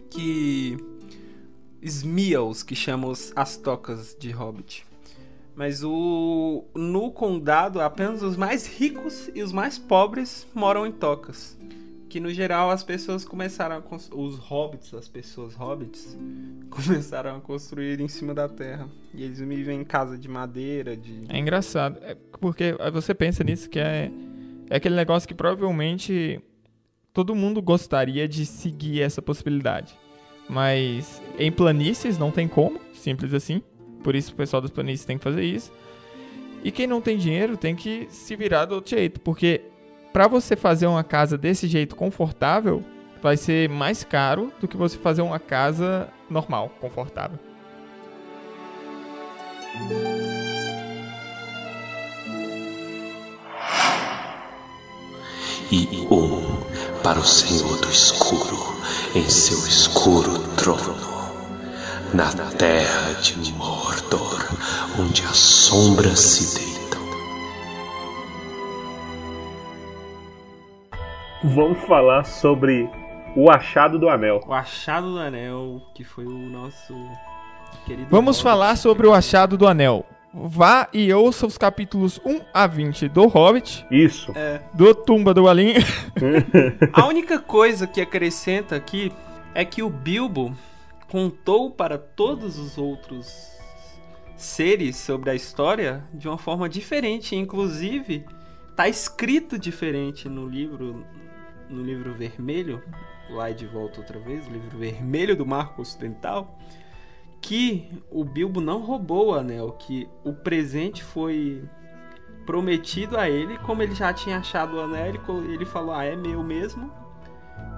[0.09, 0.77] Que.
[1.81, 4.85] Smeals, que chamam as tocas de hobbit.
[5.55, 11.57] Mas o no condado, apenas os mais ricos e os mais pobres moram em tocas.
[12.09, 16.17] Que no geral as pessoas começaram a cons- os hobbits, as pessoas hobbits,
[16.69, 18.87] começaram a construir em cima da terra.
[19.13, 23.69] E eles vivem em casa de madeira, de É engraçado, é porque você pensa nisso
[23.69, 24.11] que é,
[24.69, 26.39] é aquele negócio que provavelmente
[27.11, 29.95] todo mundo gostaria de seguir essa possibilidade.
[30.49, 33.61] Mas em planícies não tem como, simples assim.
[34.03, 35.71] Por isso o pessoal das planícies tem que fazer isso.
[36.63, 39.61] E quem não tem dinheiro tem que se virar do outro jeito, porque
[40.11, 42.83] pra você fazer uma casa desse jeito confortável,
[43.21, 47.39] vai ser mais caro do que você fazer uma casa normal, confortável.
[55.73, 56.39] e um
[57.01, 58.57] para o Senhor do escuro
[59.15, 61.12] em seu escuro trono.
[62.13, 64.47] Na terra de Mordor,
[64.99, 67.01] onde as sombras se deitam.
[71.43, 72.87] Vamos falar sobre
[73.35, 74.41] o achado do anel.
[74.47, 76.93] O Achado do Anel, que foi o nosso
[77.83, 78.07] querido.
[78.11, 78.43] Vamos Hobbit.
[78.43, 80.05] falar sobre o achado do anel.
[80.31, 84.31] Vá e ouça os capítulos 1 a 20 do Hobbit, Isso.
[84.35, 84.61] É.
[84.73, 85.79] do Tumba do Galinha.
[86.93, 89.11] A única coisa que acrescenta aqui
[89.55, 90.55] é que o Bilbo
[91.07, 93.53] contou para todos os outros
[94.35, 97.35] seres sobre a história de uma forma diferente.
[97.35, 98.25] Inclusive,
[98.75, 101.05] tá escrito diferente no livro,
[101.69, 102.81] no livro vermelho,
[103.29, 106.57] lá e de volta outra vez, o livro vermelho do Marco Ocidental,
[107.41, 111.63] que o Bilbo não roubou o anel, que o presente foi
[112.45, 115.07] prometido a ele, como ele já tinha achado o anel,
[115.49, 116.91] ele, falou, ah, é meu mesmo,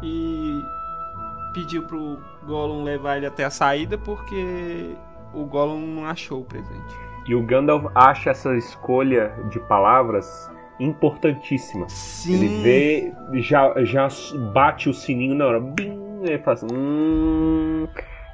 [0.04, 0.62] e
[1.54, 4.96] pediu pro Gollum levar ele até a saída, porque
[5.34, 6.96] o Gollum não achou o presente.
[7.28, 11.90] E o Gandalf acha essa escolha de palavras importantíssima.
[11.90, 12.36] Sim.
[12.36, 14.08] Ele vê, já, já
[14.54, 15.60] bate o sininho na hora.
[15.60, 17.88] Bim, ele fala assim, hum,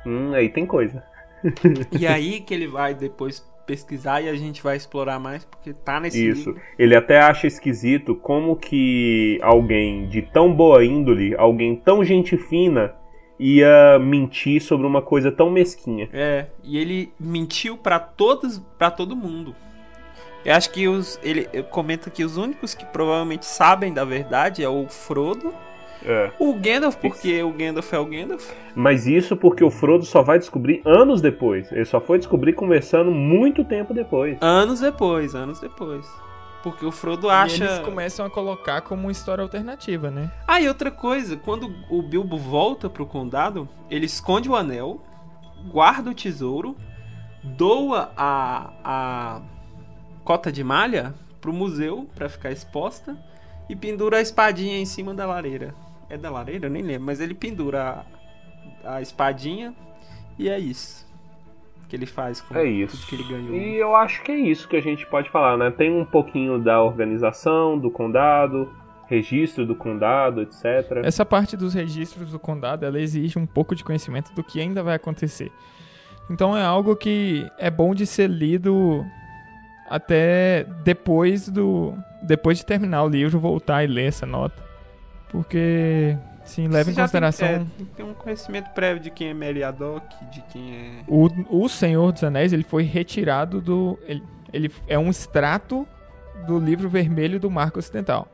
[0.06, 1.04] hum, aí tem coisa.
[2.00, 6.00] E aí que ele vai depois pesquisar e a gente vai explorar mais, porque tá
[6.00, 6.50] nesse Isso.
[6.50, 6.62] livro.
[6.78, 12.93] Ele até acha esquisito como que alguém de tão boa índole, alguém tão gente fina,
[13.41, 16.08] ia mentir sobre uma coisa tão mesquinha.
[16.13, 19.56] É, e ele mentiu pra todos, para todo mundo.
[20.45, 24.69] Eu acho que os ele comenta que os únicos que provavelmente sabem da verdade é
[24.69, 25.54] o Frodo,
[26.06, 26.32] É.
[26.39, 28.51] o Gandalf, porque o Gandalf é o Gandalf.
[28.75, 31.71] Mas isso porque o Frodo só vai descobrir anos depois.
[31.71, 34.38] Ele só foi descobrir conversando muito tempo depois.
[34.41, 36.08] Anos depois, anos depois.
[36.63, 37.63] Porque o Frodo E acha.
[37.63, 40.32] eles começam a colocar como uma história alternativa, né?
[40.47, 45.02] Ah, e outra coisa, quando o Bilbo volta pro condado, ele esconde o anel,
[45.71, 46.76] guarda o tesouro,
[47.43, 49.41] doa a, a
[50.24, 53.17] cota de malha pro museu pra ficar exposta
[53.67, 55.74] e pendura a espadinha em cima da lareira.
[56.10, 56.67] É da lareira?
[56.67, 58.06] Eu nem lembro, mas ele pendura
[58.84, 59.74] a, a espadinha
[60.38, 61.10] e é isso
[61.91, 63.06] que ele faz com É tudo isso.
[63.06, 63.54] que ele ganhou.
[63.54, 65.69] E eu acho que é isso que a gente pode falar, né?
[65.69, 68.71] Tem um pouquinho da organização do condado,
[69.08, 71.01] registro do condado, etc.
[71.04, 74.82] Essa parte dos registros do condado, ela exige um pouco de conhecimento do que ainda
[74.82, 75.51] vai acontecer.
[76.30, 79.06] Então é algo que é bom de ser lido
[79.89, 84.63] até depois do depois de terminar o livro, voltar e ler essa nota.
[85.30, 89.30] Porque sim, leva em consideração Tem, é, tem que ter um conhecimento prévio de quem
[89.30, 91.04] é Meriadoc, de quem é.
[91.08, 94.23] o, o Senhor dos Anéis, ele foi retirado do ele,
[94.54, 95.88] ele é um extrato
[96.47, 98.27] do livro vermelho do Marco Ocidental.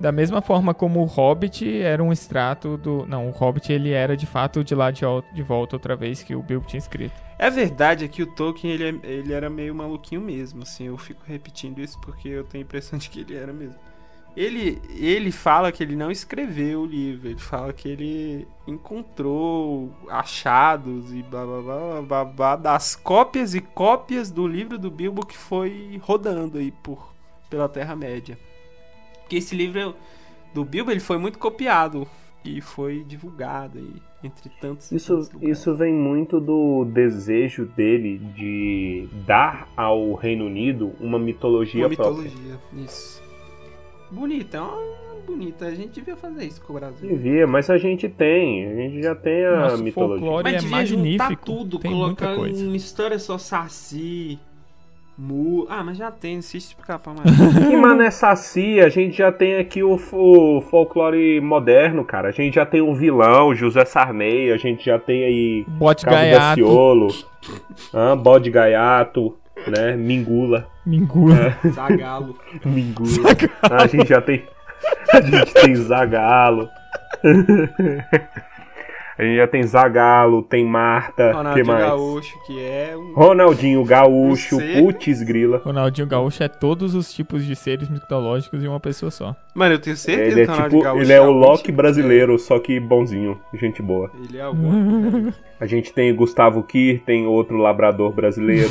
[0.00, 3.04] Da mesma forma como o Hobbit era um extrato do.
[3.06, 5.00] Não, o Hobbit ele era de fato de lá de,
[5.34, 7.14] de volta outra vez que o Bilbo tinha escrito.
[7.36, 10.96] É verdade é que o Tolkien ele, é- ele era meio maluquinho mesmo, assim, eu
[10.96, 13.76] fico repetindo isso porque eu tenho a impressão de que ele era mesmo.
[14.38, 21.12] Ele, ele fala que ele não escreveu o livro, ele fala que ele encontrou achados
[21.12, 25.26] e blá blá blá blá, blá, blá das cópias e cópias do livro do Bilbo
[25.26, 27.12] que foi rodando aí por,
[27.50, 28.38] pela Terra-média.
[29.22, 29.96] Porque esse livro
[30.54, 32.06] do Bilbo ele foi muito copiado
[32.44, 39.08] e foi divulgado aí, entre tantos Isso, tantos isso vem muito do desejo dele de
[39.26, 42.22] dar ao Reino Unido uma mitologia, Uma própria.
[42.30, 43.17] mitologia, isso.
[44.10, 45.66] Bonita, é uma bonita.
[45.66, 47.08] A gente devia fazer isso com o Brasil.
[47.08, 48.66] Devia, mas a gente tem.
[48.66, 50.18] A gente já tem a Nosso mitologia.
[50.20, 51.44] folclore Mas é devia juntar magnífico.
[51.44, 52.64] tudo, tem muita colocar coisa.
[52.64, 54.38] uma história só saci,
[55.18, 55.66] mu...
[55.68, 57.28] Ah, mas já tem, não se explicar pra mais.
[57.70, 62.28] E Mané Saci, a gente já tem aqui o, o folclore moderno, cara.
[62.28, 66.16] A gente já tem um vilão, José Sarney, a gente já tem aí Bote Cabo
[66.16, 67.08] gaiato, Daciolo,
[67.92, 69.36] ah, Bode Gaiato,
[69.70, 69.96] né?
[69.96, 70.66] Mingula.
[70.84, 71.56] mingula.
[71.72, 72.36] Zagalo.
[72.64, 73.30] Mingula.
[73.62, 74.44] Ah, a gente já tem.
[75.12, 76.68] A gente tem Zagalo.
[79.18, 81.84] A gente já tem Zagalo, tem Marta, que Ronaldinho mais?
[81.84, 83.12] Gaúcho, que é um...
[83.14, 84.80] Ronaldinho Gaúcho, Você?
[84.80, 85.60] putz grila.
[85.64, 89.34] Ronaldinho Gaúcho é todos os tipos de seres mitológicos em uma pessoa só.
[89.54, 91.32] Mano, eu tenho certeza Ele é que o Ronaldinho tipo, Gaúcho ele é o um
[91.32, 94.08] Loki tipo- brasileiro, só que bonzinho, gente boa.
[94.22, 95.32] Ele é algum.
[95.60, 98.70] A gente tem Gustavo Kir, tem outro labrador brasileiro.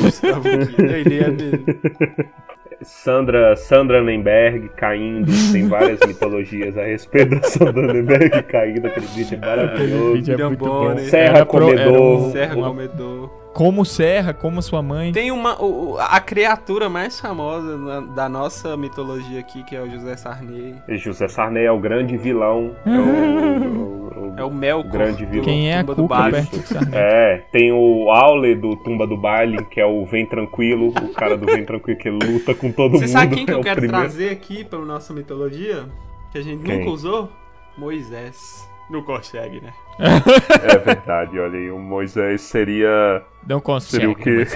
[0.78, 1.66] Ele é mesmo.
[2.82, 9.40] Sandra, Sandra Nemberg caindo, tem várias mitologias a respeito da Sandra Nemberg caindo, aquele vídeo
[9.42, 10.14] é maravilhoso.
[10.14, 10.96] vídeo é muito Bonner.
[10.96, 11.10] bom.
[11.10, 12.00] Serra Era pro- Comedor.
[12.28, 13.30] um- Serra Comedor.
[13.58, 15.12] Como Serra, como sua mãe.
[15.12, 15.60] Tem uma.
[15.60, 20.76] o- a criatura mais famosa na- da nossa mitologia aqui, que é o José Sarney.
[20.88, 22.76] E José Sarney é o grande vilão.
[22.86, 24.92] É o, o- o- É o Melkor.
[24.92, 25.46] Grande do vilão.
[25.46, 26.42] Quem é a Tumba do Cuca Baile.
[26.44, 27.00] do Sarney?
[27.00, 31.36] É, tem o Aule do Tumba do Baile, que é o Vem Tranquilo, o cara
[31.36, 33.12] do Vem Tranquilo que luta com todo Você mundo.
[33.12, 34.08] sabe quem que é eu quero primeiro.
[34.08, 35.86] trazer aqui pra nossa mitologia?
[36.32, 36.78] Que a gente Quem?
[36.80, 37.30] nunca usou?
[37.76, 38.70] Moisés.
[38.90, 39.74] Não consegue, né?
[40.00, 44.08] É verdade, olha aí, o Moisés seria, Não seria consegue.
[44.08, 44.48] o quê?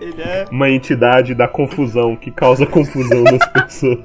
[0.00, 0.46] Ele é.
[0.50, 3.98] Uma entidade da confusão, que causa confusão nas pessoas.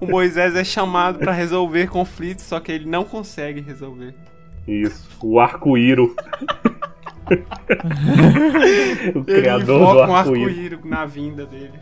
[0.00, 4.14] O Moisés é chamado pra resolver conflitos, só que ele não consegue resolver.
[4.66, 6.16] Isso, o arco-íro.
[9.14, 10.48] o Ele criador do invoca um arco-íro.
[10.48, 11.78] arco-íris na vinda dele.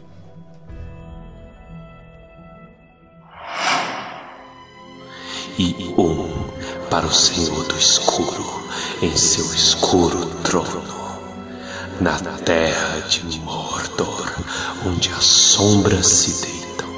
[5.58, 6.19] e um
[6.90, 8.44] para o Senhor do escuro
[9.00, 10.82] em seu escuro trono.
[12.00, 14.34] Na terra de Mordor,
[14.86, 16.88] onde as sombras se deitam.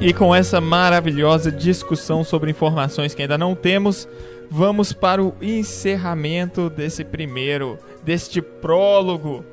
[0.00, 4.08] E com essa maravilhosa discussão sobre informações que ainda não temos,
[4.50, 9.44] vamos para o encerramento desse primeiro, deste prólogo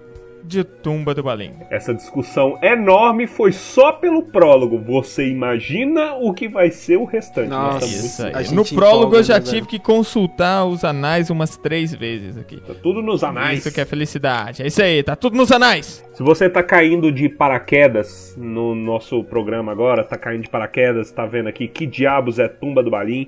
[0.44, 1.54] de Tumba do Balim.
[1.70, 4.80] Essa discussão enorme foi só pelo prólogo.
[4.80, 7.50] Você imagina o que vai ser o restante.
[7.50, 8.54] Nossa, Isso aí.
[8.54, 9.68] No prólogo empolga, eu já né, tive velho?
[9.68, 12.62] que consultar os anais umas três vezes aqui.
[12.62, 13.60] Tá tudo nos anais.
[13.60, 14.64] Isso que é felicidade.
[14.64, 16.04] É isso aí, tá tudo nos anais.
[16.14, 21.26] Se você tá caindo de paraquedas no nosso programa agora, tá caindo de paraquedas, tá
[21.26, 23.28] vendo aqui que diabos é Tumba do Balim?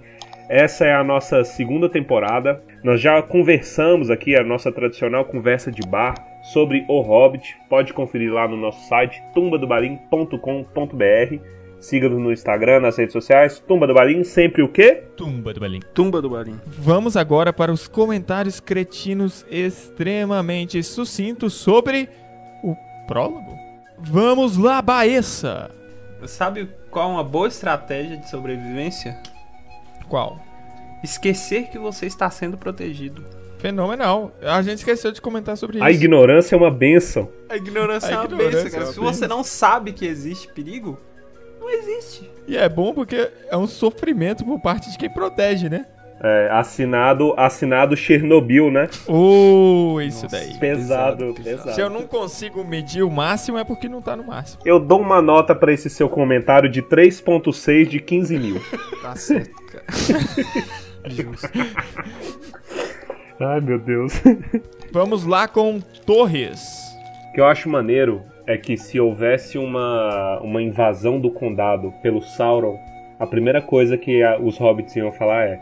[0.50, 2.62] Essa é a nossa segunda temporada.
[2.84, 6.16] Nós já conversamos aqui, a nossa tradicional conversa de bar
[6.54, 7.56] sobre O Hobbit.
[7.70, 11.38] Pode conferir lá no nosso site tumbadobalim.com.br.
[11.80, 13.60] Siga-nos no Instagram, nas redes sociais.
[13.60, 15.04] Tumba do Balim, sempre o quê?
[15.18, 15.82] Tumba do Balim.
[15.94, 16.58] Tumba do Balim.
[16.66, 22.08] Vamos agora para os comentários cretinos extremamente sucintos sobre
[22.64, 22.74] o
[23.06, 23.54] prólogo.
[24.00, 25.70] Vamos lá, Baessa!
[26.26, 29.18] Sabe qual é uma boa estratégia de sobrevivência?
[30.08, 30.40] Qual?
[31.04, 33.24] Esquecer que você está sendo protegido.
[33.58, 34.32] Fenomenal.
[34.42, 35.86] A gente esqueceu de comentar sobre isso.
[35.86, 37.30] A ignorância é uma benção.
[37.48, 38.86] A ignorância A é uma ignorância benção, é cara.
[38.86, 41.00] uma Se você não sabe que existe perigo,
[41.60, 42.30] não existe.
[42.46, 45.86] E é bom porque é um sofrimento por parte de quem protege, né?
[46.22, 48.90] É, assinado, assinado Chernobyl, né?
[49.08, 50.58] Oh, isso daí.
[50.58, 51.34] Pesado, pesado.
[51.34, 51.74] pesado.
[51.74, 54.62] Se eu não consigo medir o máximo, é porque não tá no máximo.
[54.66, 58.62] Eu dou uma nota pra esse seu comentário de 3.6 de 15 mil.
[59.02, 59.63] Tá certo.
[61.08, 61.50] Justo.
[63.40, 64.14] Ai, meu Deus.
[64.92, 66.62] Vamos lá com Torres.
[67.30, 72.22] O que eu acho maneiro é que se houvesse uma, uma invasão do condado pelo
[72.22, 72.78] Sauron,
[73.20, 75.60] a primeira coisa que a- os hobbits iam falar é: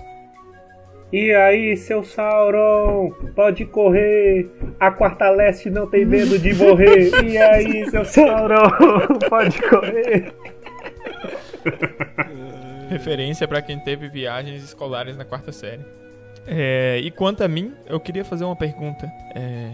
[1.13, 4.49] E aí, seu Sauron, pode correr.
[4.79, 7.09] A quarta leste não tem medo de morrer.
[7.23, 8.69] E aí, seu Sauron,
[9.29, 10.33] pode correr.
[12.91, 15.81] Referência pra quem teve viagens escolares na quarta série.
[16.45, 19.09] É, e quanto a mim, eu queria fazer uma pergunta.
[19.33, 19.71] É,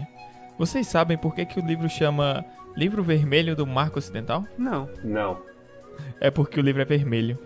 [0.56, 2.44] vocês sabem por que, que o livro chama
[2.76, 4.44] Livro Vermelho do Marco Ocidental?
[4.56, 4.88] Não.
[5.02, 5.38] Não,
[6.20, 7.36] É porque o livro é vermelho.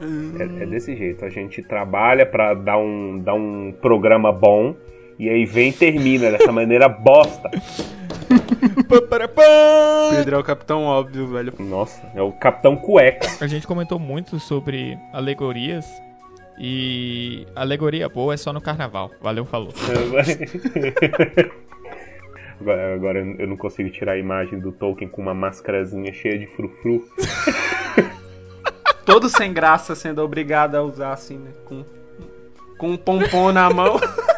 [0.00, 1.22] é, é desse jeito.
[1.24, 4.74] A gente trabalha pra dar um, dar um programa bom.
[5.18, 7.50] E aí vem e termina dessa maneira bosta.
[10.10, 11.52] Pedro é o capitão óbvio, velho.
[11.58, 13.28] Nossa, é o Capitão Cueca.
[13.40, 15.86] A gente comentou muito sobre alegorias.
[16.60, 19.12] E alegoria boa é só no carnaval.
[19.22, 19.72] Valeu, falou.
[22.60, 26.46] Agora, agora eu não consigo tirar a imagem do Tolkien com uma máscarazinha cheia de
[26.48, 27.08] frufru.
[29.06, 31.52] Todo sem graça sendo obrigado a usar assim, né?
[31.64, 31.84] Com,
[32.76, 34.00] com um pompom na mão.